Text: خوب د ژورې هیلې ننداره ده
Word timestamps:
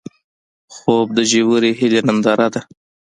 خوب 0.75 1.07
د 1.17 1.19
ژورې 1.31 1.71
هیلې 1.79 2.01
ننداره 2.07 2.47
ده 2.53 2.61